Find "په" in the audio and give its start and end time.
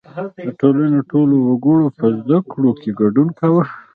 1.97-2.05